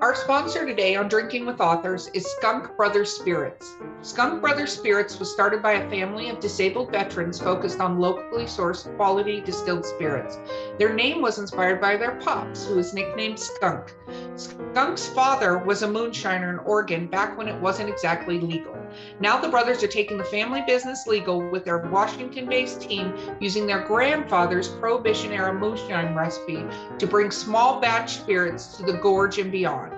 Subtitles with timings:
[0.00, 3.74] Our sponsor today on Drinking with Authors is Skunk Brothers Spirits.
[4.02, 8.94] Skunk Brothers Spirits was started by a family of disabled veterans focused on locally sourced
[8.96, 10.38] quality distilled spirits.
[10.78, 13.92] Their name was inspired by their pops, who was nicknamed Skunk.
[14.36, 18.76] Skunk's father was a moonshiner in Oregon back when it wasn't exactly legal.
[19.18, 23.66] Now the brothers are taking the family business legal with their Washington based team using
[23.66, 26.64] their grandfather's Prohibition era moonshine recipe
[26.98, 29.97] to bring small batch spirits to the gorge and beyond.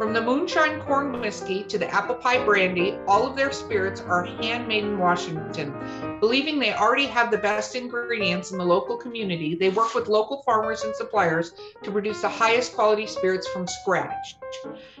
[0.00, 4.24] From the moonshine corn whiskey to the apple pie brandy, all of their spirits are
[4.24, 5.74] handmade in Washington.
[6.20, 10.42] Believing they already have the best ingredients in the local community, they work with local
[10.42, 14.36] farmers and suppliers to produce the highest quality spirits from scratch.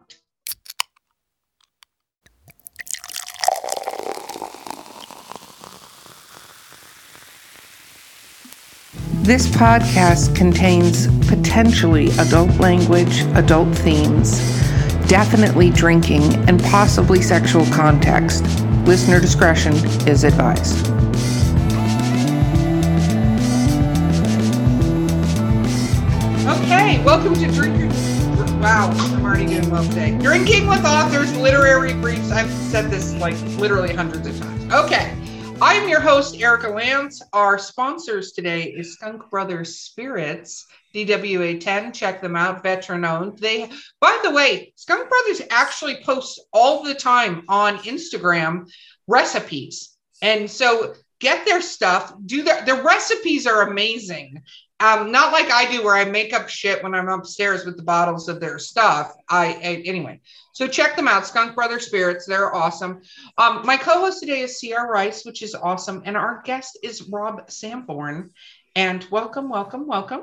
[9.30, 14.40] This podcast contains potentially adult language, adult themes,
[15.10, 18.44] definitely drinking, and possibly sexual context.
[18.86, 19.74] Listener discretion
[20.08, 20.88] is advised.
[26.48, 27.90] Okay, welcome to Drinking.
[28.62, 30.16] Wow, I'm already doing well today.
[30.20, 32.32] Drinking with Authors Literary Briefs.
[32.32, 34.74] I've said this like literally hundreds of times.
[34.74, 35.16] Okay.
[35.62, 37.22] I'm your host, Erica Lance.
[37.34, 41.94] Our sponsors today is Skunk Brothers Spirits, DWA 10.
[41.94, 43.38] Check them out, veteran owned.
[43.38, 48.70] They, by the way, Skunk Brothers actually posts all the time on Instagram
[49.08, 49.96] recipes.
[50.22, 54.42] And so get their stuff, do their, their recipes are amazing.
[54.82, 57.84] Um, not like I do where I make up shit when I'm upstairs with the
[57.84, 59.14] bottles of their stuff.
[59.28, 60.22] I, I anyway.
[60.54, 62.26] So check them out, Skunk Brother Spirits.
[62.26, 63.02] They're awesome.
[63.38, 67.48] Um, my co-host today is Sierra Rice, which is awesome, and our guest is Rob
[67.48, 68.30] Samborn.
[68.76, 70.22] And welcome, welcome, welcome.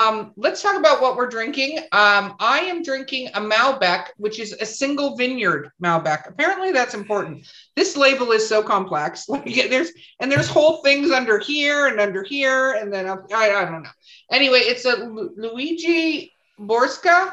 [0.00, 1.78] Um, let's talk about what we're drinking.
[1.92, 6.28] Um, I am drinking a Malbec, which is a single vineyard Malbec.
[6.28, 7.46] Apparently, that's important.
[7.74, 9.28] This label is so complex.
[9.28, 13.50] Like there's and there's whole things under here and under here, and then up, I,
[13.50, 13.90] I don't know.
[14.30, 17.32] Anyway, it's a Lu- Luigi Borska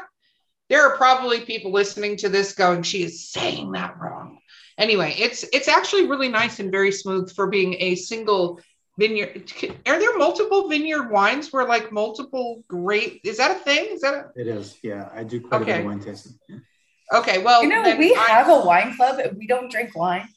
[0.68, 4.38] there are probably people listening to this going, she is saying that wrong.
[4.78, 8.60] Anyway, it's it's actually really nice and very smooth for being a single
[8.98, 9.52] vineyard.
[9.86, 13.20] Are there multiple vineyard wines where like multiple great?
[13.24, 13.86] Is that a thing?
[13.90, 14.76] Is that a- It is.
[14.82, 15.72] Yeah, I do quite okay.
[15.72, 16.38] a bit of wine tasting.
[16.48, 16.56] Yeah.
[17.12, 20.28] Okay, well, you know, we I, have a wine club and we don't drink wine.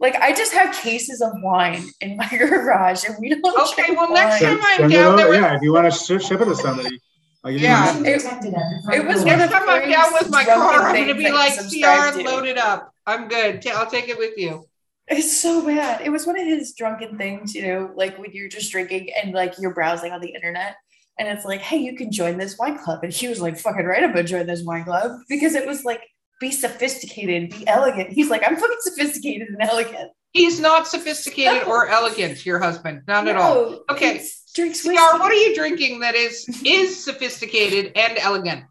[0.00, 3.44] Like I just have cases of wine in my garage, and we don't.
[3.44, 6.56] Okay, well, next time I'm down there, yeah, if you want to ship it to
[6.56, 6.98] somebody.
[7.44, 11.54] Yeah, it, it was next time I'm down with my car, I'm gonna be like,
[11.56, 12.94] CR, load it up.
[13.04, 13.66] I'm good.
[13.66, 14.64] I'll take it with you.
[15.12, 16.00] It's so bad.
[16.00, 19.32] It was one of his drunken things, you know, like when you're just drinking and
[19.32, 20.76] like you're browsing on the internet
[21.18, 23.00] and it's like, hey, you can join this wine club.
[23.02, 25.84] And he was like, fucking right, I'm gonna join this wine club because it was
[25.84, 26.00] like,
[26.40, 28.10] be sophisticated, be elegant.
[28.10, 30.10] He's like, I'm fucking sophisticated and elegant.
[30.32, 33.02] He's not sophisticated or elegant, your husband.
[33.06, 33.80] Not no, at all.
[33.90, 34.24] Okay
[34.54, 34.94] drinks whiskey.
[34.94, 38.64] What are you drinking that is is sophisticated and elegant?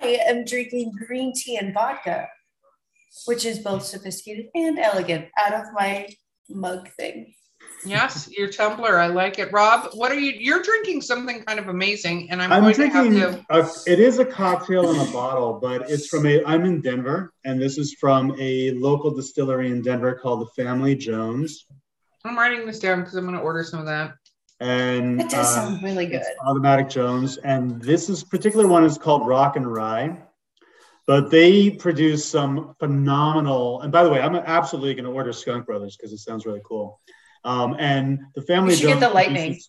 [0.00, 2.28] I am drinking green tea and vodka,
[3.26, 6.08] which is both sophisticated and elegant out of my
[6.48, 7.34] mug thing.
[7.86, 8.98] Yes, your tumbler.
[8.98, 9.52] I like it.
[9.52, 10.32] Rob, what are you?
[10.32, 13.90] You're drinking something kind of amazing, and I'm, I'm going drinking, to have to.
[13.90, 16.42] A, it is a cocktail in a bottle, but it's from a.
[16.44, 20.94] I'm in Denver, and this is from a local distillery in Denver called the Family
[20.94, 21.66] Jones.
[22.24, 24.14] I'm writing this down because I'm going to order some of that
[24.60, 26.22] and it does uh, sound really good.
[26.46, 30.22] Automatic Jones, and this is particular one is called Rock and Rye.
[31.06, 33.82] But they produce some phenomenal.
[33.82, 36.62] And by the way, I'm absolutely going to order Skunk Brothers because it sounds really
[36.64, 37.00] cool.
[37.44, 38.72] Um, and the family.
[38.72, 39.60] You should get the lightning.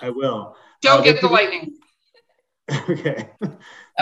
[0.00, 0.56] I will.
[0.80, 1.76] Don't uh, get the lightning.
[2.88, 3.30] okay.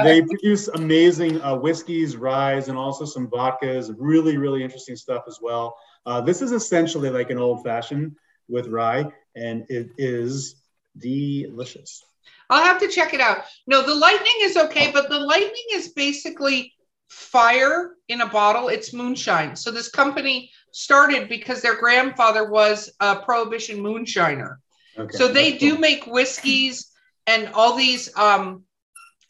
[0.03, 3.93] they produce amazing uh, whiskeys, ryes, and also some vodkas.
[3.99, 5.77] Really, really interesting stuff as well.
[6.05, 8.17] Uh, this is essentially like an old fashioned
[8.49, 10.63] with rye, and it is
[10.97, 12.05] delicious.
[12.51, 13.45] I'll have to check it out.
[13.67, 16.73] No, the lightning is okay, but the lightning is basically
[17.09, 18.69] fire in a bottle.
[18.69, 19.57] It's moonshine.
[19.57, 24.57] So this company started because their grandfather was a prohibition moonshiner.
[24.99, 25.79] Okay, so they do cool.
[25.79, 26.91] make whiskeys
[27.27, 28.63] and all these um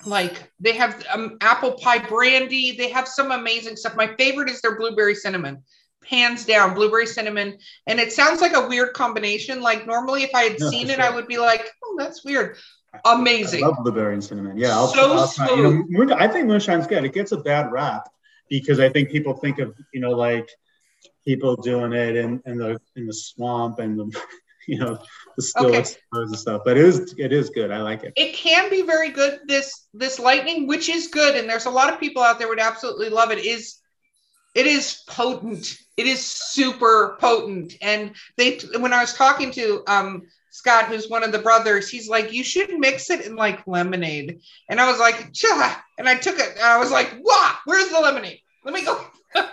[0.04, 2.76] like they have um, apple pie brandy.
[2.76, 3.96] They have some amazing stuff.
[3.96, 5.62] My favorite is their blueberry cinnamon,
[6.04, 7.58] hands down, blueberry cinnamon.
[7.86, 9.60] And it sounds like a weird combination.
[9.60, 11.04] Like normally, if I had No, seen it, sure.
[11.04, 12.56] I would be like, oh, that's weird.
[13.04, 13.64] Amazing.
[13.64, 14.56] I love blueberry and cinnamon.
[14.56, 15.54] Yeah, I'll, So I'll try.
[15.54, 17.04] You know, I think moonshine's good.
[17.04, 18.08] It gets a bad rap
[18.48, 20.48] because I think people think of you know like
[21.24, 24.20] people doing it in, in the in the swamp and the
[24.68, 24.98] you know
[25.36, 25.84] the still Okay.
[26.12, 26.62] and stuff.
[26.64, 27.70] But it is it is good.
[27.70, 28.12] I like it.
[28.16, 31.92] it can be very good this this lightning which is good and there's a lot
[31.92, 33.78] of people out there would absolutely love it is
[34.54, 40.22] it is potent it is super potent and they when i was talking to um
[40.56, 44.40] scott who's one of the brothers he's like you should mix it in like lemonade
[44.68, 45.82] and i was like Chah!
[45.98, 49.04] and i took it and i was like wow where's the lemonade let me go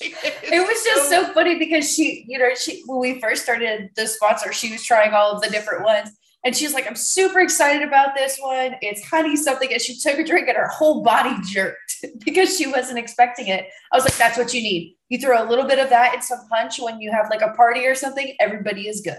[0.00, 4.06] It was just so funny because she, you know, she when we first started the
[4.06, 6.10] sponsor, she was trying all of the different ones.
[6.44, 8.76] And she's like, I'm super excited about this one.
[8.80, 9.72] It's honey something.
[9.72, 13.66] And she took a drink and her whole body jerked because she wasn't expecting it.
[13.92, 14.96] I was like, that's what you need.
[15.08, 17.52] You throw a little bit of that and some punch when you have like a
[17.54, 19.16] party or something, everybody is good.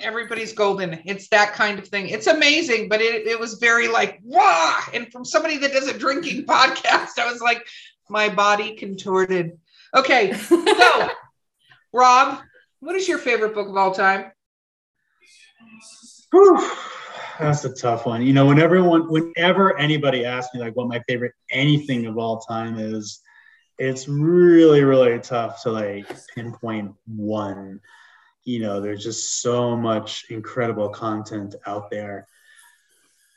[0.00, 1.00] Everybody's golden.
[1.04, 2.08] It's that kind of thing.
[2.08, 4.78] It's amazing, but it, it was very like, wow.
[4.92, 7.66] And from somebody that does a drinking podcast, I was like,
[8.08, 9.58] my body contorted.
[9.94, 11.10] Okay, so
[11.92, 12.40] Rob,
[12.80, 14.32] what is your favorite book of all time?
[16.30, 16.70] Whew,
[17.38, 18.22] that's a tough one.
[18.22, 22.40] You know, whenever one, whenever anybody asks me like what my favorite anything of all
[22.40, 23.20] time is,
[23.78, 27.80] it's really, really tough to like pinpoint one.
[28.44, 32.26] You know, there's just so much incredible content out there.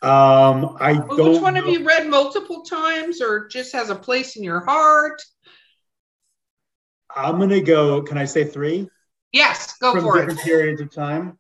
[0.02, 1.34] Um, I Well, don't.
[1.34, 5.22] Which one have you read multiple times or just has a place in your heart?
[7.16, 8.02] I'm gonna go.
[8.02, 8.90] Can I say three?
[9.32, 10.44] Yes, go from for different it.
[10.44, 11.38] periods of time.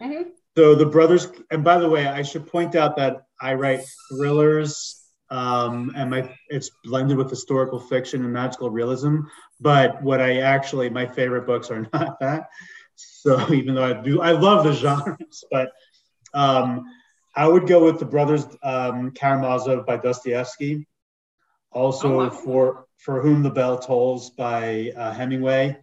[0.00, 0.26] Mhm.
[0.56, 5.04] So the brothers, and by the way, I should point out that I write thrillers,
[5.30, 9.20] um, and my it's blended with historical fiction and magical realism.
[9.60, 12.48] But what I actually my favorite books are not that.
[12.98, 15.70] So even though I do, I love the genres, but
[16.34, 16.84] um,
[17.34, 20.86] I would go with the brothers um, Karamazov by Dostoevsky.
[21.70, 22.30] Also Oh, wow.
[22.30, 25.78] for for whom the bell tolls by uh, Hemingway.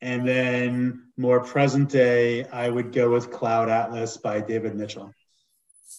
[0.00, 5.12] And then more present day, I would go with Cloud Atlas by David Mitchell.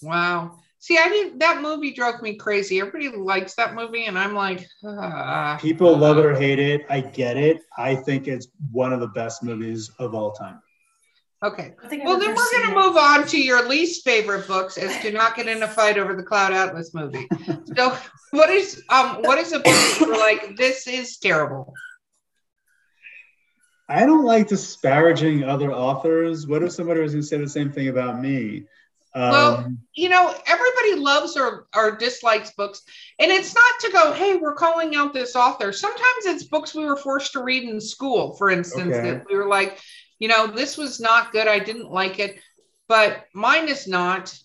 [0.02, 0.60] Wow.
[0.80, 1.40] See, I didn't.
[1.40, 2.80] That movie drove me crazy.
[2.80, 5.58] Everybody likes that movie, and I'm like, ah.
[5.60, 6.86] People love it or hate it.
[6.90, 7.62] I get it.
[7.78, 10.62] I think it's one of the best movies of all time.
[11.44, 11.76] Okay.
[11.84, 14.48] I think I've Well, then never we're going to move on to your least favorite
[14.48, 17.28] books, as to not get in a fight over the Cloud Atlas movie.
[17.76, 17.96] so,
[18.32, 20.58] what is um, what is a book that you're like?
[20.58, 21.74] This is terrible.
[23.90, 26.46] I don't like disparaging other authors.
[26.46, 28.66] What if somebody was going to say the same thing about me?
[29.18, 32.84] Um, Well- You know, everybody loves or or dislikes books,
[33.18, 35.74] and it's not to go, hey, we're calling out this author.
[35.74, 39.10] Sometimes it's books we were forced to read in school, for instance, Okay.
[39.12, 39.80] that we were like,
[40.20, 41.48] you know, this was not good.
[41.48, 42.40] I didn't like it,
[42.88, 44.38] but mine is not.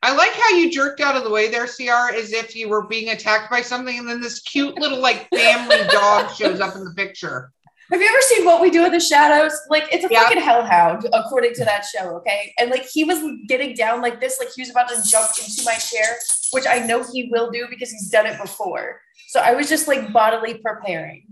[0.00, 2.86] I like how you jerked out of the way there, CR, as if you were
[2.86, 6.84] being attacked by something, and then this cute little like family dog shows up in
[6.84, 7.52] the picture.
[7.92, 9.52] Have you ever seen What We Do in the Shadows?
[9.68, 10.22] Like it's a Yeah.
[10.22, 12.16] fucking hellhound, according to that show.
[12.18, 15.28] Okay, and like he was getting down like this, like he was about to jump
[15.38, 16.16] into my chair,
[16.52, 19.00] which I know he will do because he's done it before.
[19.28, 21.26] So I was just like bodily preparing.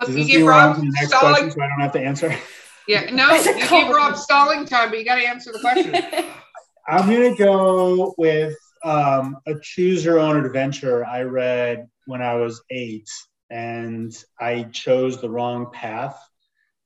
[0.00, 1.34] Look, does this give Rob to the next stalling.
[1.34, 2.36] question so I don't have to answer?
[2.88, 3.94] Yeah, no, It's a you give.
[3.94, 5.94] Rob stalling time, but you got to answer the question.
[6.88, 12.34] I'm going to go with um, a choose your own adventure I read when I
[12.34, 13.08] was eight,
[13.52, 16.18] and I chose the wrong path,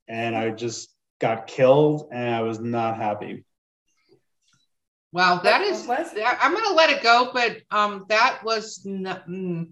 [0.08, 3.44] and I just got killed, and I was not happy.
[5.12, 5.86] Wow, that is.
[5.86, 9.28] That- I'm gonna let it go, but um, that was not.
[9.28, 9.68] Mm.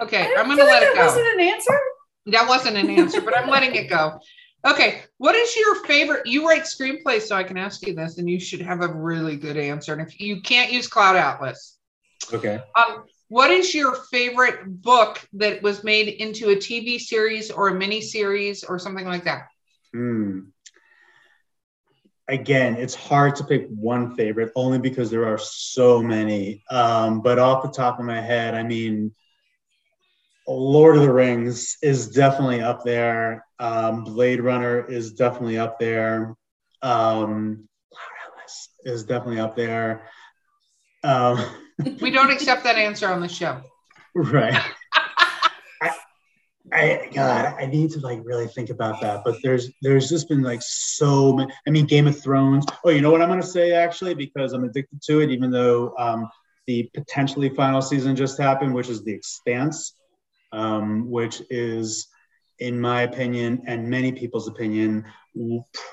[0.00, 1.06] Okay, I I'm gonna like let it that go.
[1.06, 1.78] wasn't an answer.
[2.26, 4.18] That wasn't an answer, but I'm letting it go.
[4.64, 6.26] Okay, what is your favorite?
[6.26, 9.36] You write screenplays, so I can ask you this, and you should have a really
[9.36, 9.92] good answer.
[9.92, 11.78] And if you can't use Cloud Atlas,
[12.32, 12.60] Okay.
[12.76, 17.74] um, what is your favorite book that was made into a TV series or a
[17.74, 19.48] mini series or something like that?
[19.94, 20.40] Hmm.
[22.28, 26.62] Again, it's hard to pick one favorite only because there are so many.
[26.70, 29.14] Um, but off the top of my head, I mean,
[30.46, 33.46] Lord of the Rings is definitely up there.
[33.58, 36.36] Um, Blade Runner is definitely up there.
[36.82, 37.66] Um,
[38.84, 40.02] is definitely up there.
[41.02, 41.42] Um,
[42.00, 43.60] We don't accept that answer on the show.
[44.14, 44.60] right.
[45.82, 45.90] I,
[46.72, 49.22] I God, I need to like really think about that.
[49.24, 51.52] But there's there's just been like so many.
[51.66, 52.64] I mean, Game of Thrones.
[52.84, 55.94] Oh, you know what I'm gonna say actually because I'm addicted to it, even though
[55.98, 56.28] um,
[56.66, 59.94] the potentially final season just happened, which is The Expanse,
[60.52, 62.08] um, which is,
[62.58, 65.04] in my opinion and many people's opinion,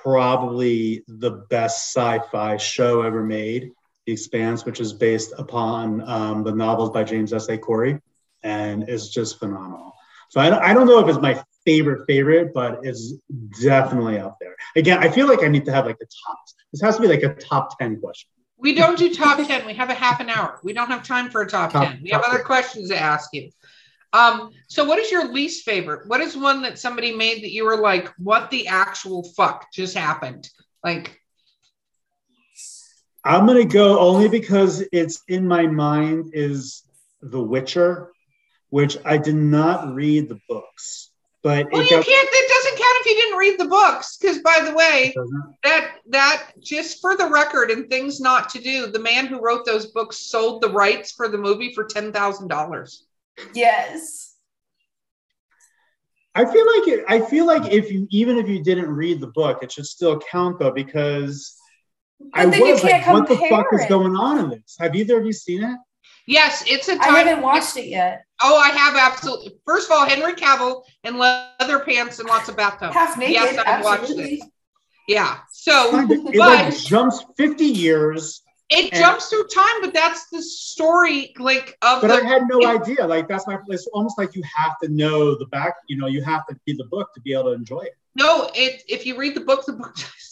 [0.03, 3.71] probably the best sci-fi show ever made.
[4.09, 7.47] The Expanse, which is based upon um, the novels by James S.
[7.47, 7.59] A.
[7.59, 8.01] Corey,
[8.41, 9.93] and is just phenomenal.
[10.29, 13.13] So I, I don't know if it's my favorite favorite, but it's
[13.61, 14.55] definitely up there.
[14.75, 16.39] Again, I feel like I need to have like the top.
[16.71, 18.31] This has to be like a top ten question.
[18.57, 19.63] We don't do top ten.
[19.67, 20.59] We have a half an hour.
[20.63, 22.01] We don't have time for a top, top ten.
[22.01, 22.45] We have other 10.
[22.47, 23.51] questions to ask you.
[24.11, 26.07] Um, so what is your least favorite?
[26.07, 29.95] What is one that somebody made that you were like, what the actual fuck just
[29.95, 30.49] happened?
[30.83, 31.21] Like
[33.23, 36.83] I'm gonna go only because it's in my mind is
[37.21, 38.11] The Witcher
[38.69, 41.11] which I did not read the books.
[41.41, 42.29] But well, you got, can't.
[42.31, 44.17] It doesn't count if you didn't read the books.
[44.17, 45.13] Because, by the way,
[45.63, 49.65] that that just for the record and things not to do, the man who wrote
[49.65, 53.05] those books sold the rights for the movie for ten thousand dollars.
[53.53, 54.35] Yes.
[56.35, 59.27] I feel like it, I feel like if you even if you didn't read the
[59.27, 61.57] book, it should still count though because
[62.33, 63.81] I, I was like, what the fuck it.
[63.81, 64.75] is going on in this?
[64.79, 65.77] Have either of you seen it?
[66.27, 67.15] Yes, it's a time.
[67.15, 68.23] I haven't watched it yet.
[68.41, 69.57] Oh, I have absolutely.
[69.65, 72.93] First of all, Henry Cavill in leather pants and lots of bathtub.
[72.93, 73.33] Half naked.
[73.33, 74.41] Yes, I've watched it.
[75.07, 75.39] Yeah.
[75.51, 78.43] So, it but, like jumps fifty years.
[78.69, 82.01] It and, jumps through time, but that's the story, like of.
[82.01, 83.07] But the, I had no it, idea.
[83.07, 83.57] Like that's my.
[83.69, 85.77] It's almost like you have to know the back.
[85.87, 87.95] You know, you have to read the book to be able to enjoy it.
[88.13, 88.83] No, it.
[88.87, 90.28] If you read the book, the book does.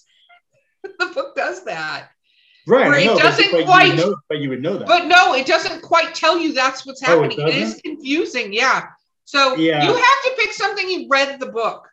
[1.00, 2.10] the book does that.
[2.68, 2.88] Right.
[2.88, 3.96] Where it doesn't but quite.
[3.96, 4.88] You know, but you would know that.
[4.88, 7.40] But no, it doesn't quite tell you that's what's happening.
[7.40, 8.52] Oh, it, it is confusing.
[8.52, 8.88] Yeah.
[9.24, 9.84] So yeah.
[9.84, 11.88] you have to pick something you read the book.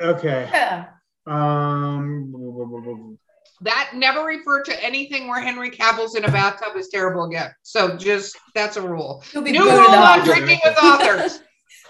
[0.00, 0.48] Okay.
[0.52, 0.86] Yeah.
[1.26, 3.18] Um.
[3.62, 7.50] That never referred to anything where Henry Cavill's in a bathtub is terrible again.
[7.62, 9.22] So just that's a rule.
[9.34, 11.42] New rule on drinking with authors.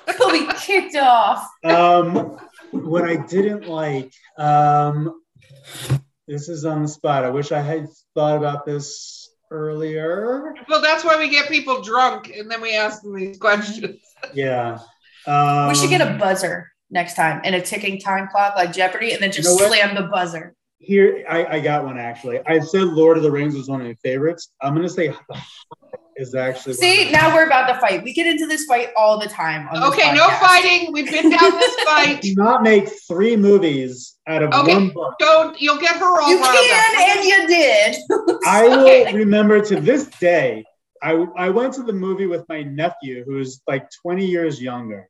[0.19, 1.49] He'll be kicked off.
[1.63, 2.39] Um,
[2.73, 5.23] what I didn't like, um,
[6.31, 7.25] this is on the spot.
[7.25, 10.55] I wish I had thought about this earlier.
[10.69, 14.01] Well, that's why we get people drunk and then we ask them these questions.
[14.33, 14.79] yeah.
[15.27, 19.13] Um, we should get a buzzer next time and a ticking time clock like Jeopardy
[19.13, 20.55] and then just you know slam the buzzer.
[20.79, 22.39] Here, I, I got one actually.
[22.47, 24.53] I said Lord of the Rings was one of my favorites.
[24.63, 25.13] I'm going to say
[26.17, 26.75] is actually.
[26.75, 28.05] See, now we're about to fight.
[28.05, 29.69] We get into this fight all the time.
[29.85, 30.93] okay, no fighting.
[30.93, 32.23] We've been down this fight.
[32.23, 34.75] Do not make three movies out of okay.
[34.75, 35.15] one book.
[35.19, 36.31] Don't you'll get her all.
[36.31, 37.97] You can, and you did.
[38.47, 40.65] I will remember to this day.
[41.03, 45.09] I I went to the movie with my nephew, who is like 20 years younger,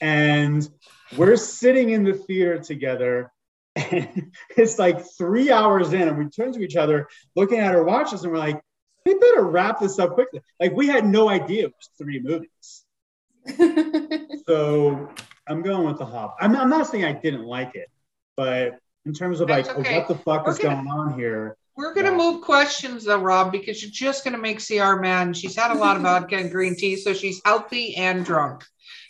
[0.00, 0.68] and
[1.16, 3.32] we're sitting in the theater together.
[3.76, 7.84] And it's like three hours in, and we turn to each other, looking at our
[7.84, 8.60] watches, and we're like,
[9.06, 10.40] "We better wrap this up quickly.
[10.60, 12.84] Like we had no idea it was three movies.
[14.46, 15.08] so
[15.46, 16.36] I'm going with the Hobbit.
[16.40, 17.88] I'm, I'm, not saying I didn't like it,
[18.38, 19.98] but in terms of That's like okay.
[19.98, 21.56] what the fuck we're is gonna, going on here.
[21.76, 22.16] We're gonna yeah.
[22.16, 25.36] move questions though, Rob, because you're just gonna make CR mad.
[25.36, 28.64] She's had a lot of vodka and green tea, so she's healthy and drunk.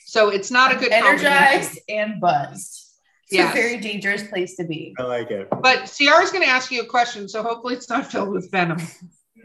[0.06, 2.86] So it's not a good energized and buzzed.
[3.24, 3.52] It's yes.
[3.52, 4.96] a very dangerous place to be.
[4.98, 5.48] I like it.
[5.60, 8.50] But CR is going to ask you a question, so hopefully it's not filled with
[8.50, 8.78] venom.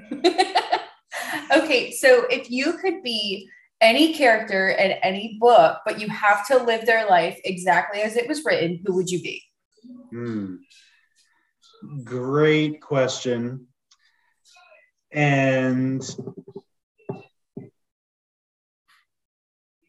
[1.54, 3.50] okay, so if you could be
[3.82, 8.30] any character in any book, but you have to live their life exactly as it
[8.30, 9.44] was written, who would you be?
[10.14, 10.56] Hmm.
[12.04, 13.68] Great question.
[15.12, 16.04] And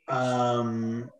[0.08, 1.10] um,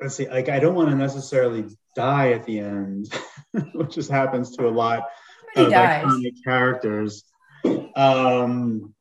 [0.00, 3.12] let's see, like I don't want to necessarily die at the end.
[3.74, 5.08] which just happens to a lot
[5.56, 6.04] of dies?
[6.04, 7.24] iconic characters.
[7.64, 8.94] Um,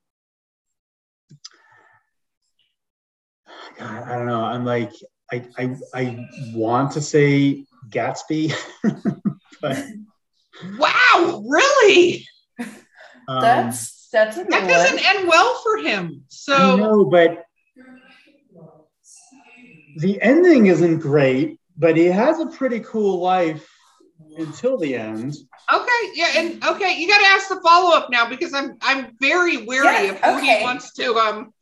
[3.78, 4.44] God, I don't know.
[4.44, 4.92] I'm like,
[5.32, 8.53] I, I, I want to say Gatsby,
[9.62, 9.84] but
[10.77, 12.27] wow, really?
[13.27, 16.24] Um, that's that's that doesn't end well for him.
[16.27, 17.44] So no, but
[19.98, 21.60] the ending isn't great.
[21.77, 23.70] But he has a pretty cool life
[24.38, 25.36] until the end.
[25.74, 29.15] Okay, yeah, and okay, you got to ask the follow up now because I'm I'm
[29.20, 30.60] very wary yes, of who okay.
[30.60, 31.53] he wants to um.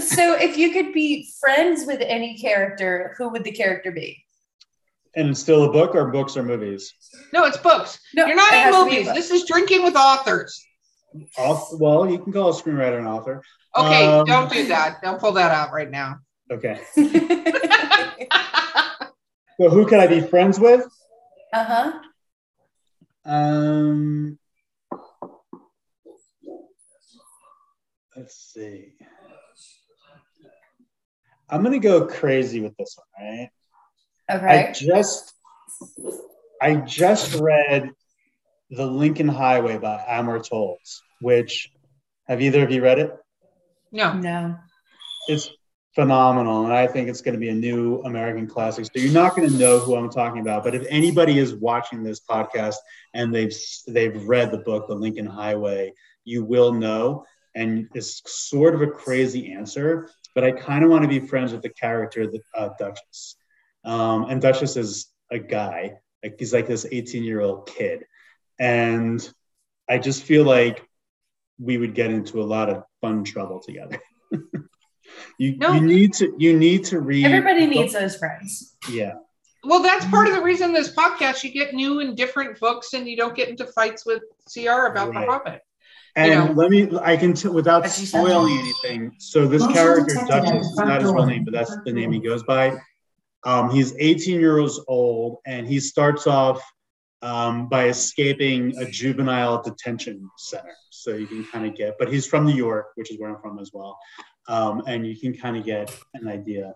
[0.00, 4.22] So, if you could be friends with any character, who would the character be?
[5.16, 6.92] And still a book, or books or movies?
[7.32, 7.98] No, it's books.
[8.14, 9.06] No, You're not in movies.
[9.14, 10.64] This is drinking with authors.
[11.36, 13.42] well, you can call a screenwriter an author.
[13.76, 15.00] Okay, Um, don't do that.
[15.02, 16.18] Don't pull that out right now.
[16.50, 16.80] Okay.
[19.60, 20.86] So who can I be friends with?
[21.52, 21.92] uh huh.
[23.26, 24.38] Um,
[28.16, 28.94] let's see.
[31.50, 33.50] I'm gonna go crazy with this one, right?
[34.30, 34.68] Okay.
[34.68, 35.34] I just
[36.60, 37.90] I just read
[38.70, 41.72] The Lincoln Highway by Amor Towles, which
[42.28, 43.12] have either of you read it?
[43.90, 44.12] No.
[44.12, 44.56] No.
[45.26, 45.50] It's
[45.94, 48.84] phenomenal, and I think it's going to be a new American classic.
[48.84, 52.02] So you're not going to know who I'm talking about, but if anybody is watching
[52.02, 52.76] this podcast
[53.14, 53.52] and they've
[53.88, 55.92] they've read the book, The Lincoln Highway,
[56.24, 57.24] you will know.
[57.56, 61.52] And it's sort of a crazy answer, but I kind of want to be friends
[61.52, 63.36] with the character, the uh, Duchess.
[63.84, 68.04] Um, and Duchess is a guy, like he's like this 18 year old kid,
[68.58, 69.26] and
[69.88, 70.86] I just feel like
[71.58, 73.98] we would get into a lot of fun trouble together.
[75.38, 75.72] you, No.
[75.72, 77.24] you need to you need to read.
[77.26, 78.76] Everybody needs those friends.
[78.90, 79.14] Yeah,
[79.64, 81.42] Well, that's part of the reason this podcast.
[81.44, 84.22] You get new and different books, and you don't get into fights with
[84.52, 85.26] CR about Right.
[85.26, 85.62] the Hobbit.
[86.26, 86.62] And know.
[86.62, 88.22] let me I can t- without As you said.
[88.24, 89.12] spoiling anything.
[89.18, 92.12] So this Motion character detected Duchess, is not his real name, but that's the name
[92.12, 92.78] he goes by.
[93.44, 96.62] Um, he's 18 years old, and he starts off
[97.22, 100.74] um, by escaping a juvenile detention center.
[100.90, 103.40] So you can kind of get, but he's from New York, which is where I'm
[103.40, 103.98] from as well,
[104.48, 106.74] um, and you can kind of get an idea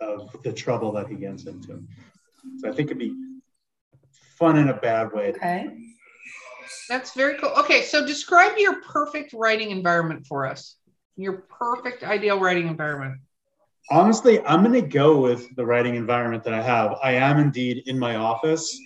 [0.00, 1.82] of the trouble that he gets into.
[2.58, 3.14] So I think it'd be
[4.36, 5.28] fun in a bad way.
[5.30, 5.68] Okay.
[6.90, 7.50] That's very cool.
[7.50, 10.74] Okay, so describe your perfect writing environment for us.
[11.16, 13.20] Your perfect ideal writing environment.
[13.92, 16.96] Honestly, I'm going to go with the writing environment that I have.
[17.00, 18.76] I am indeed in my office.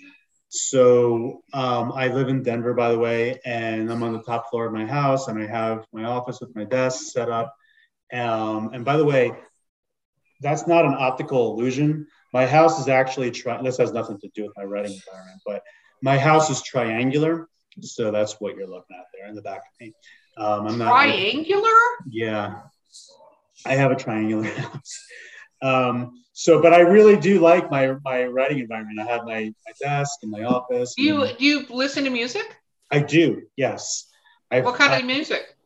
[0.48, 4.66] So um, I live in Denver, by the way, and I'm on the top floor
[4.66, 7.56] of my house, and I have my office with my desk set up.
[8.12, 9.32] Um, and by the way,
[10.42, 12.06] that's not an optical illusion.
[12.34, 15.62] My house is actually tri- this has nothing to do with my writing environment, but
[16.02, 17.48] my house is triangular.
[17.80, 19.94] So that's what you're looking at there in the back of me.
[20.36, 21.70] Um, I'm not Triangular?
[22.08, 22.60] yeah,
[23.66, 25.06] I have a triangular house.
[25.62, 28.98] Um, so, but I really do like my my writing environment.
[29.00, 30.94] I have my my desk and my office.
[30.94, 32.56] Do you do you listen to music?
[32.90, 33.42] I do.
[33.56, 34.10] Yes.
[34.50, 35.56] I, What kind I, of music?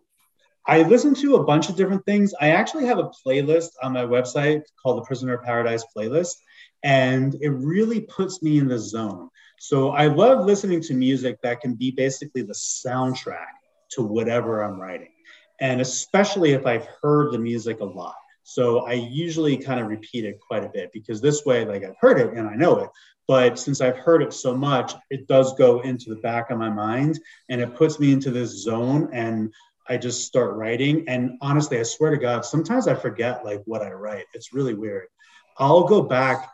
[0.67, 2.35] I listen to a bunch of different things.
[2.41, 6.35] I actually have a playlist on my website called the Prisoner of Paradise playlist,
[6.83, 9.31] and it really puts me in the zone.
[9.59, 13.47] So I love listening to music that can be basically the soundtrack
[13.91, 15.13] to whatever I'm writing,
[15.61, 18.15] and especially if I've heard the music a lot.
[18.45, 21.99] So I usually kind of repeat it quite a bit because this way, like I've
[22.01, 22.89] heard it and I know it.
[23.27, 26.71] But since I've heard it so much, it does go into the back of my
[26.71, 29.11] mind and it puts me into this zone.
[29.13, 29.53] And
[29.87, 31.05] I just start writing.
[31.09, 34.25] And honestly, I swear to God, sometimes I forget like what I write.
[34.33, 35.09] It's really weird.
[35.59, 36.51] I'll go back,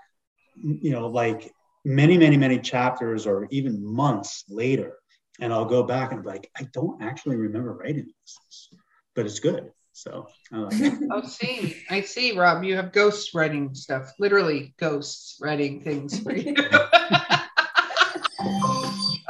[0.57, 1.53] you know, like
[1.85, 4.99] many, many, many chapters or even months later,
[5.40, 8.70] and I'll go back and be like, I don't actually remember writing this,
[9.14, 9.70] but it's good.
[9.92, 10.94] So I like it.
[11.11, 12.64] Oh, see, I see, Rob.
[12.64, 14.12] You have ghosts writing stuff.
[14.18, 16.55] Literally, ghosts writing things for you.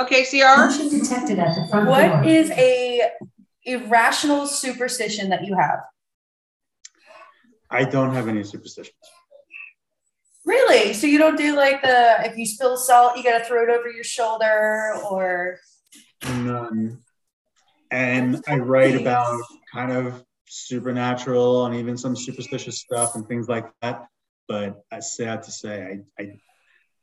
[0.00, 0.56] okay, CR.
[0.56, 1.90] Motion detected at the front door.
[1.90, 3.10] What is a
[3.64, 5.80] irrational superstition that you have?
[7.70, 8.94] I don't have any superstitions.
[10.44, 10.92] Really?
[10.92, 13.88] So you don't do like the if you spill salt, you gotta throw it over
[13.90, 15.58] your shoulder, or
[16.26, 16.98] None.
[17.90, 19.40] And I write about
[19.72, 24.06] kind of supernatural and even some superstitious stuff and things like that.
[24.48, 26.38] But I sad to say, I I,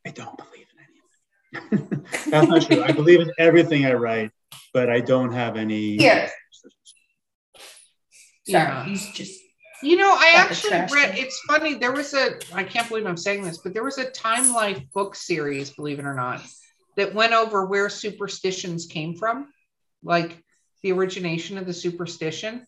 [0.06, 2.06] I don't believe in any of it.
[2.32, 2.84] That's not true.
[2.84, 4.32] I believe in everything I write,
[4.74, 5.98] but I don't have any.
[5.98, 6.30] Here.
[6.52, 6.96] superstitions.
[8.48, 8.86] sorry, Yeah.
[8.86, 9.40] he's just
[9.84, 11.18] You know, I actually read.
[11.18, 11.74] It's funny.
[11.74, 12.36] There was a.
[12.54, 16.00] I can't believe I'm saying this, but there was a Time Life book series, believe
[16.00, 16.42] it or not,
[16.98, 19.48] that went over where superstitions came from,
[20.04, 20.44] like
[20.84, 22.66] the origination of the superstition.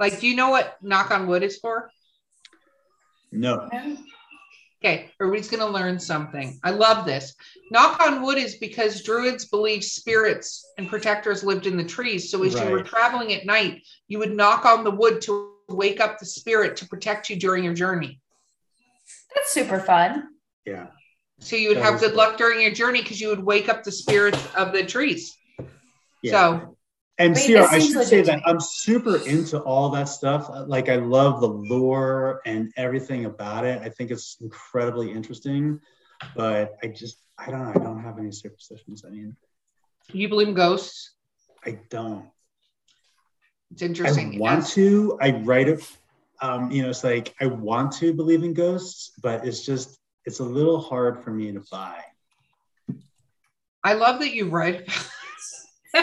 [0.00, 1.90] Like, do you know what knock on wood is for?
[3.30, 3.68] No.
[4.82, 6.58] Okay, everybody's going to learn something.
[6.62, 7.34] I love this.
[7.70, 12.30] Knock on wood is because druids believed spirits and protectors lived in the trees.
[12.30, 16.00] So as you were traveling at night, you would knock on the wood to wake
[16.00, 18.20] up the spirit to protect you during your journey.
[19.34, 20.28] that's super fun.
[20.64, 20.86] Yeah.
[21.40, 22.18] So you would That have good cool.
[22.18, 25.36] luck during your journey because you would wake up the spirits of the trees.
[26.22, 26.30] Yeah.
[26.32, 26.76] So
[27.18, 28.42] And I mean, Sierra, I should say legit to that.
[28.46, 30.48] I'm super into all that stuff.
[30.66, 33.80] Like I love the lore and everything about it.
[33.82, 35.80] I think it's incredibly interesting,
[36.34, 37.70] but I just I don't know.
[37.80, 39.04] I don't have any superstitions.
[39.04, 39.36] I mean,
[40.12, 41.10] you believe in ghosts?
[41.66, 42.26] I don't.
[43.74, 44.36] It's interesting.
[44.36, 45.18] I want to.
[45.20, 45.84] I write it.
[46.40, 50.38] Um, you know, it's like I want to believe in ghosts, but it's just it's
[50.38, 52.00] a little hard for me to buy.
[53.82, 54.82] I love that you write.
[55.92, 55.94] About.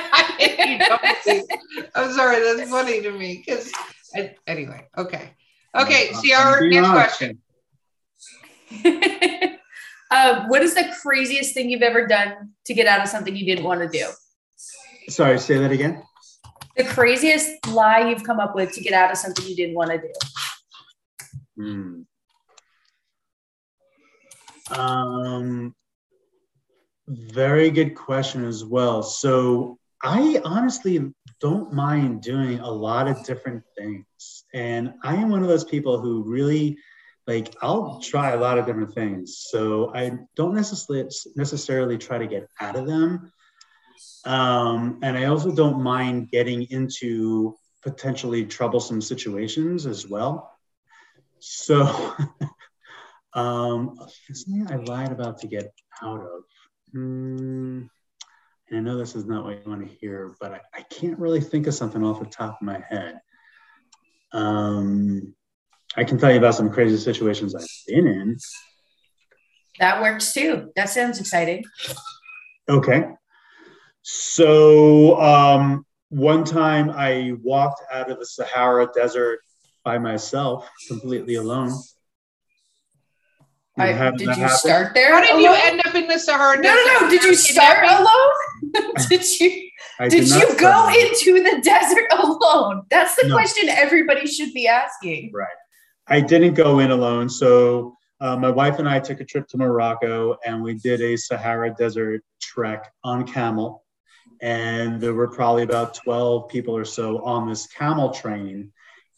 [1.95, 3.71] I'm sorry, that's funny to me because
[4.45, 4.89] anyway.
[4.97, 5.33] Okay,
[5.73, 6.11] okay.
[6.15, 7.41] See our next question.
[10.11, 13.45] uh, what is the craziest thing you've ever done to get out of something you
[13.45, 14.09] didn't want to do?
[15.07, 16.03] Sorry, say that again.
[16.77, 19.91] The craziest lie you've come up with to get out of something you didn't want
[19.91, 20.11] to do.
[21.57, 22.01] Hmm.
[24.79, 25.75] Um,
[27.07, 29.03] very good question as well.
[29.03, 34.05] So I honestly don't mind doing a lot of different things.
[34.53, 36.77] And I am one of those people who really
[37.27, 39.45] like I'll try a lot of different things.
[39.49, 43.31] So I don't necessarily necessarily try to get out of them.
[44.25, 50.57] Um, and I also don't mind getting into potentially troublesome situations as well.
[51.39, 52.13] So
[53.33, 53.97] um,
[54.31, 56.43] something I lied about to get out of.
[56.95, 57.89] Mm,
[58.69, 61.17] and I know this is not what you want to hear, but I, I can't
[61.17, 63.19] really think of something off the top of my head.
[64.33, 65.33] Um,
[65.97, 68.37] I can tell you about some crazy situations I've been in.
[69.79, 70.71] That works too.
[70.75, 71.63] That sounds exciting.
[72.69, 73.05] Okay.
[74.03, 79.39] So, um, one time I walked out of the Sahara Desert
[79.83, 81.73] by myself, completely alone.
[83.77, 84.57] I, did you happen?
[84.57, 85.13] start there?
[85.13, 85.41] How did alone?
[85.41, 86.61] you end up in the Sahara?
[86.61, 87.09] No, no, no.
[87.09, 88.93] Did you start alone?
[89.09, 89.69] did you?
[89.99, 92.83] I did, did you go into the desert alone?
[92.89, 93.35] That's the no.
[93.35, 95.31] question everybody should be asking.
[95.33, 95.47] Right.
[96.07, 97.29] I didn't go in alone.
[97.29, 101.15] So uh, my wife and I took a trip to Morocco and we did a
[101.15, 103.83] Sahara Desert trek on camel.
[104.41, 108.71] And there were probably about 12 people or so on this camel train,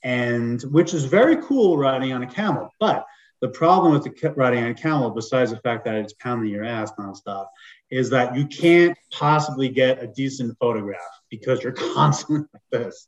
[0.03, 2.69] and which is very cool riding on a camel.
[2.79, 3.05] But
[3.43, 6.63] the problem with the riding on a camel, besides the fact that it's pounding your
[6.63, 7.47] ass nonstop,
[7.91, 13.07] is that you can't possibly get a decent photograph because you're constantly like this,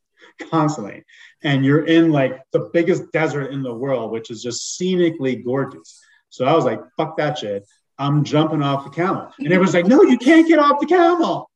[0.49, 1.03] constantly.
[1.43, 6.01] And you're in like the biggest desert in the world, which is just scenically gorgeous.
[6.29, 7.65] So I was like, fuck that shit.
[7.97, 9.31] I'm jumping off the camel.
[9.39, 11.49] And everyone's like, no, you can't get off the camel.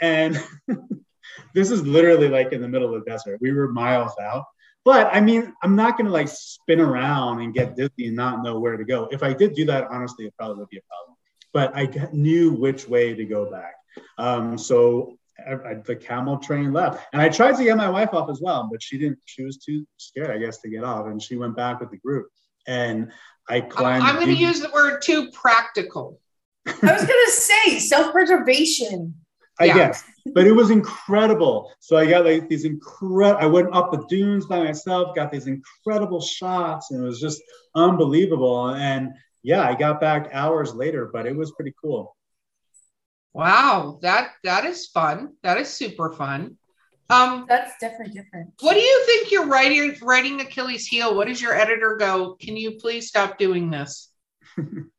[0.00, 0.42] And
[1.54, 3.38] this is literally like in the middle of the desert.
[3.40, 4.44] We were miles out.
[4.84, 8.42] But I mean, I'm not going to like spin around and get dizzy and not
[8.42, 9.08] know where to go.
[9.10, 11.16] If I did do that, honestly, it probably would be a problem.
[11.52, 13.74] But I knew which way to go back.
[14.16, 18.12] Um, so I, I, the camel train left, and I tried to get my wife
[18.12, 19.18] off as well, but she didn't.
[19.24, 21.98] She was too scared, I guess, to get off, and she went back with the
[21.98, 22.28] group.
[22.66, 23.12] And
[23.48, 24.04] I climbed.
[24.04, 26.20] I'm going to use the word too practical.
[26.66, 29.14] I was going to say self preservation.
[29.60, 29.74] I yeah.
[29.74, 30.04] guess.
[30.34, 31.72] But it was incredible.
[31.80, 35.46] So I got like these incredible, I went up the dunes by myself, got these
[35.46, 37.42] incredible shots, and it was just
[37.74, 38.70] unbelievable.
[38.70, 42.16] And yeah, I got back hours later, but it was pretty cool.
[43.32, 45.34] Wow, that that is fun.
[45.42, 46.56] That is super fun.
[47.10, 48.50] Um, that's definitely different.
[48.60, 51.14] What do you think you're writing writing Achilles heel?
[51.14, 52.34] What does your editor go?
[52.34, 54.10] Can you please stop doing this?
[54.58, 54.90] I'm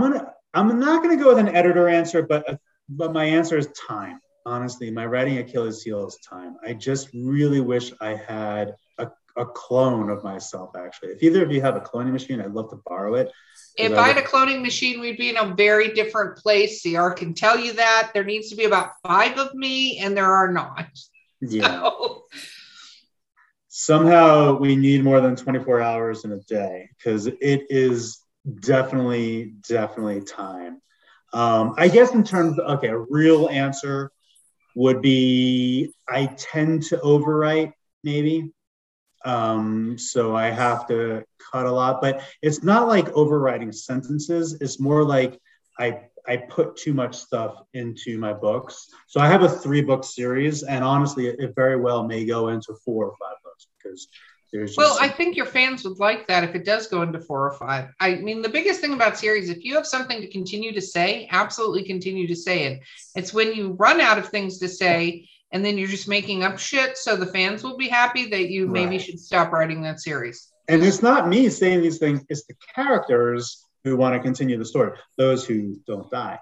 [0.00, 2.56] gonna I'm not going to go with an editor answer, but uh,
[2.88, 4.20] but my answer is time.
[4.46, 6.56] Honestly, my writing Achilles heel is time.
[6.66, 10.70] I just really wish I had a, a clone of myself.
[10.76, 13.30] Actually, if either of you have a cloning machine, I'd love to borrow it.
[13.76, 16.82] If I, I had a cloning machine, we'd be in a very different place.
[16.82, 20.32] CR can tell you that there needs to be about five of me, and there
[20.32, 20.88] are not.
[21.40, 21.90] Yeah.
[21.98, 22.24] So.
[23.70, 28.18] Somehow we need more than 24 hours in a day because it is
[28.60, 30.80] definitely, definitely time.
[31.32, 34.10] Um, I guess in terms of, okay, a real answer
[34.74, 37.72] would be I tend to overwrite
[38.04, 38.52] maybe.
[39.24, 44.56] Um, so I have to cut a lot, but it's not like overwriting sentences.
[44.60, 45.38] It's more like
[45.78, 48.88] I I put too much stuff into my books.
[49.06, 52.74] So I have a three book series, and honestly, it very well may go into
[52.84, 54.08] four or five books because
[54.52, 57.46] there's well, I think your fans would like that if it does go into four
[57.46, 57.90] or five.
[58.00, 61.28] I mean, the biggest thing about series, if you have something to continue to say,
[61.30, 62.80] absolutely continue to say it.
[63.14, 66.58] It's when you run out of things to say and then you're just making up
[66.58, 68.72] shit so the fans will be happy that you right.
[68.72, 70.50] maybe should stop writing that series.
[70.68, 74.64] And it's not me saying these things, it's the characters who want to continue the
[74.64, 76.38] story, those who don't die.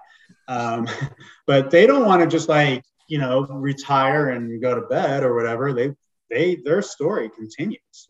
[0.47, 0.87] Um,
[1.47, 5.33] but they don't want to just like, you know, retire and go to bed or
[5.33, 5.71] whatever.
[5.73, 5.93] They
[6.29, 8.09] they their story continues.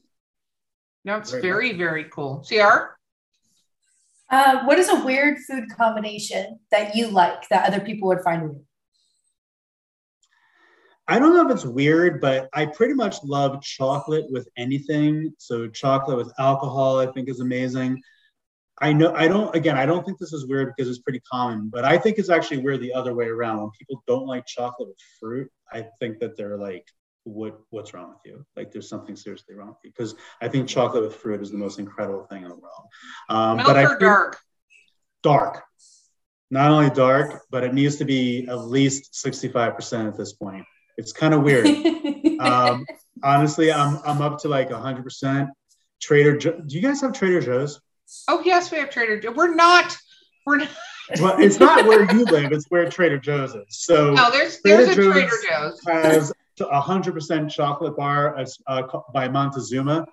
[1.05, 2.45] That's very, very, very cool.
[2.47, 2.97] CR?
[4.29, 8.43] Uh, what is a weird food combination that you like that other people would find
[8.43, 8.65] weird?
[11.07, 15.33] I don't know if it's weird, but I pretty much love chocolate with anything.
[15.37, 18.01] So chocolate with alcohol, I think, is amazing.
[18.79, 21.69] I know I don't again I don't think this is weird because it's pretty common,
[21.69, 23.61] but I think it's actually weird the other way around.
[23.61, 26.85] When people don't like chocolate with fruit, I think that they're like,
[27.27, 28.45] what what's wrong with you?
[28.55, 29.91] Like there's something seriously wrong with you.
[29.95, 32.85] Because I think chocolate with fruit is the most incredible thing in the world.
[33.29, 34.39] Um, Milk but I dark?
[35.23, 35.63] Dark.
[36.49, 40.65] Not only dark, but it needs to be at least 65% at this point.
[40.97, 41.67] It's kind of weird.
[42.39, 42.85] um,
[43.21, 45.49] honestly, I'm I'm up to like 100%.
[45.99, 47.81] Trader, jo- do you guys have Trader Joe's?
[48.27, 49.31] Oh yes, we have Trader Joe.
[49.31, 49.97] We're not.
[50.45, 50.69] We're not.
[51.19, 53.65] well, it's not where you live; it's where Trader Joe's is.
[53.69, 56.33] So no, there's there's Trader a Trader Joe's, has
[56.65, 60.05] a hundred percent chocolate bar uh, by Montezuma.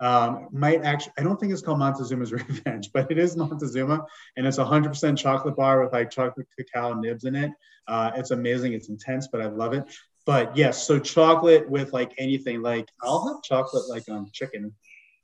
[0.00, 4.06] Um, might actually, I don't think it's called Montezuma's Revenge, but it is Montezuma,
[4.36, 7.50] and it's a hundred percent chocolate bar with like chocolate cacao nibs in it.
[7.88, 8.74] Uh, it's amazing.
[8.74, 9.84] It's intense, but I love it.
[10.24, 14.74] But yes, so chocolate with like anything, like I'll have chocolate like on chicken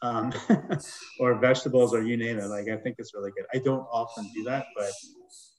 [0.04, 0.32] um,
[1.20, 2.46] or vegetables or you name it.
[2.46, 3.46] Like I think it's really good.
[3.54, 4.90] I don't often do that, but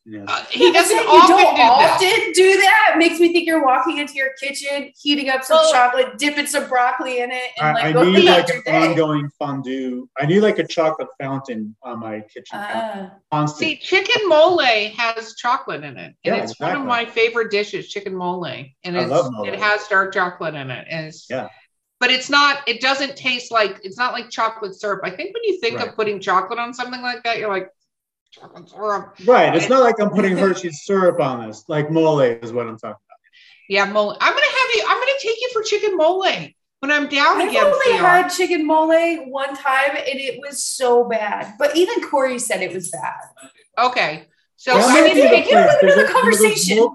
[0.05, 0.25] you know.
[0.27, 2.31] Uh, he doesn't often, you don't do, often that.
[2.35, 2.95] do that.
[2.97, 5.71] Makes me think you're walking into your kitchen, heating up some oh.
[5.71, 8.71] chocolate, dipping some broccoli in it, and like I, I need like an day.
[8.71, 10.07] ongoing fondue.
[10.17, 12.59] I need like a chocolate fountain on my kitchen.
[12.59, 16.77] Uh, see, chicken mole has chocolate in it, and yeah, it's exactly.
[16.77, 19.47] one of my favorite dishes, chicken mole, and it's, mole.
[19.47, 20.87] it has dark chocolate in it.
[20.89, 21.49] And it's, yeah
[21.99, 25.43] but it's not it doesn't taste like it's not like chocolate syrup i think when
[25.45, 25.87] you think right.
[25.87, 27.69] of putting chocolate on something like that you're like
[28.35, 31.63] chocolate syrup right it's not like i'm putting hershey's syrup on this.
[31.67, 33.19] Like mole is what i'm talking about.
[33.69, 34.17] Yeah mole.
[34.19, 36.19] I'm gonna have you i'm gonna take you for chicken mole
[36.79, 41.07] when i'm down i've again only had chicken mole one time and it was so
[41.07, 43.13] bad but even corey said it was bad.
[43.77, 46.89] Okay so I mean, you know, another conversation.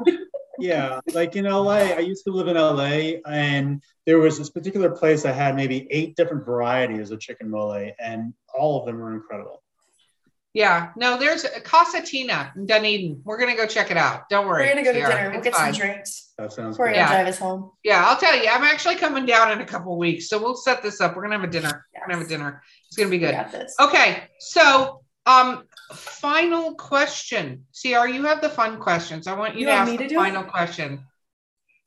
[0.59, 4.91] yeah, like in LA, I used to live in LA, and there was this particular
[4.91, 9.15] place that had maybe eight different varieties of chicken mole, and all of them were
[9.15, 9.60] incredible.
[10.53, 13.23] Yeah, no, there's a Casa Tina in Dunedin.
[13.25, 14.29] We're gonna go check it out.
[14.29, 14.65] Don't worry.
[14.65, 15.31] We're gonna go to dinner.
[15.31, 15.73] We'll get fine.
[15.73, 16.33] some drinks.
[16.39, 16.97] That sounds Before good.
[16.97, 17.09] Yeah.
[17.09, 17.71] drive us home.
[17.85, 18.49] Yeah, I'll tell you.
[18.49, 21.15] I'm actually coming down in a couple weeks, so we'll set this up.
[21.15, 21.87] We're gonna have a dinner.
[21.95, 22.03] Yes.
[22.03, 22.63] We're gonna have a dinner.
[22.89, 23.39] It's gonna be good.
[23.81, 27.67] Okay, so um, final question.
[27.81, 29.29] CR, you have the fun questions.
[29.29, 30.51] I want you, you to ask me the final it?
[30.51, 31.05] question.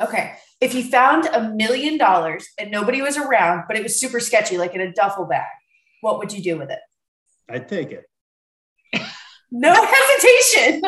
[0.02, 0.36] Okay.
[0.62, 4.58] If you found a million dollars and nobody was around, but it was super sketchy,
[4.58, 5.48] like in a duffel bag,
[6.00, 6.80] what would you do with it?
[7.50, 8.06] I'd take it.
[9.54, 10.82] No hesitation.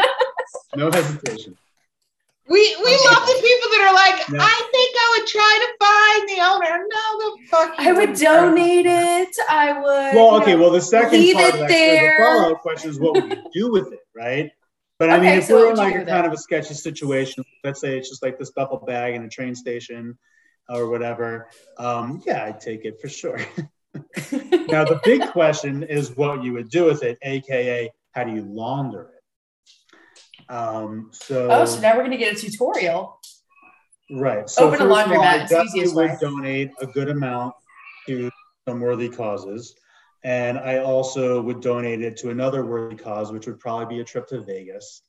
[0.75, 1.55] no hesitation.
[2.47, 3.05] We we okay.
[3.05, 4.37] love the people that are like, yeah.
[4.39, 6.85] I think I would try to find the owner.
[6.87, 7.73] No, the fuck.
[7.79, 9.35] I would donate it.
[9.49, 10.15] I would.
[10.15, 10.55] Well, okay.
[10.55, 13.93] Well, the second part of that, the follow-up question is, what would you do with
[13.93, 14.51] it, right?
[14.99, 17.43] But I okay, mean, if so we're in like a kind of a sketchy situation,
[17.63, 20.17] let's say it's just like this duffel bag in a train station
[20.69, 23.39] or whatever, um, yeah, I'd take it for sure.
[24.69, 28.43] now, the big question is what you would do with it, aka how do you
[28.43, 30.51] launder it?
[30.51, 33.19] Um, so oh, so now we're gonna get a tutorial.
[34.11, 34.49] Right.
[34.49, 35.43] So open a laundromat.
[35.43, 36.17] It's easiest would way.
[36.21, 37.55] donate a good amount
[38.07, 38.29] to
[38.67, 39.75] some worthy causes,
[40.23, 44.05] and I also would donate it to another worthy cause, which would probably be a
[44.05, 45.01] trip to Vegas.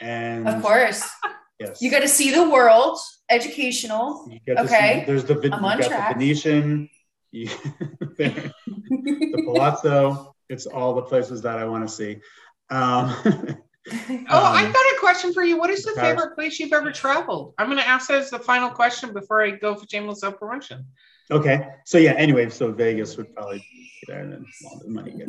[0.00, 1.08] And of course,
[1.60, 2.98] yes, you got to see the world.
[3.30, 4.28] Educational.
[4.46, 5.00] okay.
[5.00, 6.12] See, there's the, I'm on track.
[6.12, 6.90] the Venetian,
[7.30, 7.46] you,
[8.18, 8.52] the
[9.46, 10.31] Palazzo.
[10.48, 12.20] It's all the places that I want to see.
[12.70, 13.34] Um, oh,
[13.88, 15.58] um, I got a question for you.
[15.58, 17.54] What is the favorite place you've ever traveled?
[17.58, 20.38] I'm going to ask that as the final question before I go for shameless self
[20.38, 20.86] promotion.
[21.30, 21.68] Okay.
[21.84, 22.12] So yeah.
[22.12, 25.22] Anyway, so Vegas would probably be there, and then all the money.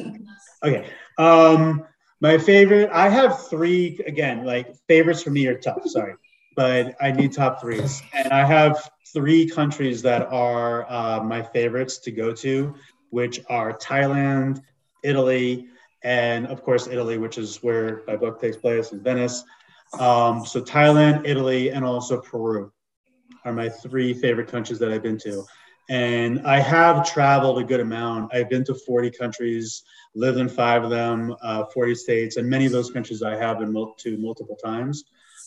[0.64, 0.88] Okay.
[1.18, 1.86] Um,
[2.22, 2.90] my favorite.
[2.92, 4.00] I have three.
[4.06, 5.86] Again, like favorites for me are tough.
[5.86, 6.16] Sorry,
[6.56, 12.00] but I need top threes, and I have three countries that are uh, my favorites
[12.00, 12.76] to go to,
[13.10, 14.62] which are Thailand,
[15.04, 15.68] Italy,
[16.04, 19.44] and of course Italy, which is where my book takes place in Venice.
[20.00, 22.72] Um, so Thailand, Italy, and also Peru
[23.46, 25.44] are my three favorite countries that I've been to.
[25.90, 28.34] And I have traveled a good amount.
[28.34, 29.84] I've been to 40 countries,
[30.16, 33.60] lived in five of them, uh, 40 states, and many of those countries I have
[33.60, 35.04] been to multiple times.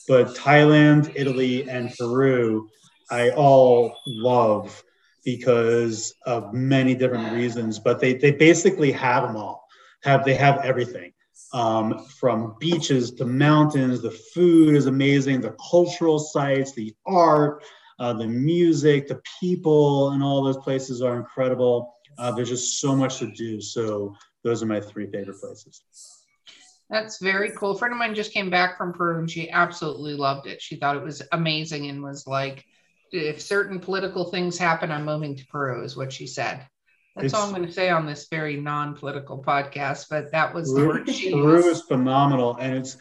[0.06, 2.68] But Thailand, Italy, and Peru,
[3.10, 4.82] I all love
[5.26, 9.66] because of many different reasons, but they, they basically have them all
[10.06, 11.12] have they have everything
[11.52, 14.00] um, from beaches to mountains.
[14.00, 15.40] The food is amazing.
[15.40, 17.64] The cultural sites, the art,
[17.98, 21.94] uh, the music, the people, and all those places are incredible.
[22.18, 23.60] Uh, there's just so much to do.
[23.60, 25.82] So those are my three favorite places.
[26.88, 27.72] That's very cool.
[27.72, 30.62] A friend of mine just came back from Peru and she absolutely loved it.
[30.62, 32.64] She thought it was amazing and was like,
[33.12, 36.66] if certain political things happen, I'm moving to Peru, is what she said.
[37.14, 40.06] That's all I'm going to say on this very non-political podcast.
[40.10, 41.68] But that was the word she Peru used.
[41.68, 42.98] is phenomenal, and it's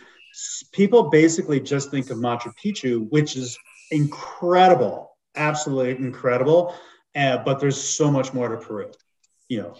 [0.71, 3.57] people basically just think of Machu Picchu, which is
[3.91, 6.75] incredible, absolutely incredible.
[7.15, 8.91] Uh, but there's so much more to Peru.
[9.49, 9.75] You know,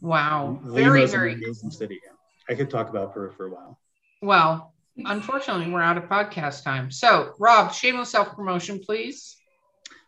[0.00, 2.00] Wow, very very amazing city.
[2.48, 3.78] I could talk about Peru for a while.
[4.22, 4.74] well.
[5.02, 6.90] Unfortunately, we're out of podcast time.
[6.90, 9.39] So, Rob, shameless self promotion, please.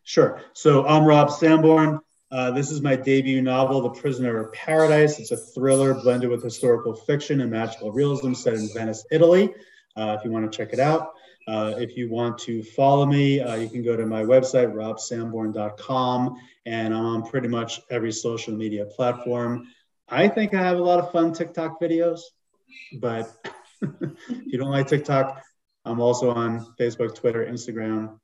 [0.04, 0.40] Sure.
[0.52, 2.00] So I'm Rob Samborn.
[2.30, 5.18] Uh, this is my debut novel, The Prisoner of Paradise.
[5.18, 9.52] It's a thriller blended with historical fiction and magical realism set in Venice, Italy.
[9.94, 11.12] Uh, if you want to check it out.
[11.46, 16.36] Uh, if you want to follow me, uh, you can go to my website, robsamborn.com,
[16.66, 19.66] and I'm on pretty much every social media platform.
[20.08, 22.20] I think I have a lot of fun TikTok videos,
[23.00, 23.28] but
[23.82, 25.42] if you don't like TikTok,
[25.84, 28.20] I'm also on Facebook, Twitter, Instagram,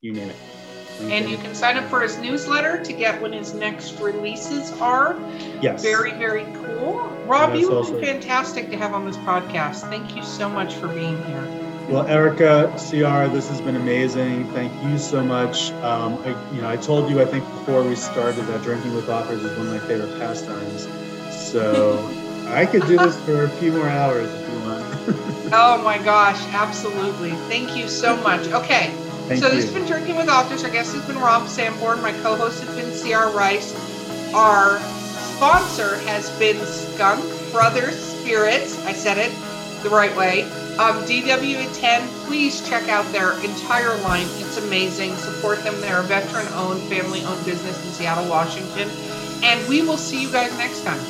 [0.00, 0.71] you name it.
[1.00, 5.18] And you can sign up for his newsletter to get when his next releases are.
[5.60, 5.82] Yes.
[5.82, 6.98] Very, very cool.
[7.26, 9.88] Rob, you have also- been fantastic to have on this podcast.
[9.88, 11.46] Thank you so much for being here.
[11.88, 14.48] Well, Erica, CR, this has been amazing.
[14.52, 15.72] Thank you so much.
[15.82, 19.08] Um, I, you know, I told you, I think before we started that drinking with
[19.08, 20.86] authors is one of my favorite pastimes.
[21.32, 21.98] So
[22.48, 25.28] I could do this for a few more hours if you want.
[25.54, 27.32] Oh my gosh, absolutely.
[27.32, 28.46] Thank you so much.
[28.48, 28.90] Okay,
[29.32, 29.56] Thank so you.
[29.56, 30.62] this has been Drinking with Authors.
[30.62, 32.02] Our guest has been Rob Samborn.
[32.02, 33.74] My co host has been CR Rice.
[34.34, 38.78] Our sponsor has been Skunk Brothers Spirits.
[38.84, 39.32] I said it
[39.82, 40.42] the right way.
[40.76, 44.26] Um, DW10, please check out their entire line.
[44.36, 45.16] It's amazing.
[45.16, 45.80] Support them.
[45.80, 48.90] They're a veteran owned, family owned business in Seattle, Washington.
[49.42, 51.00] And we will see you guys next time.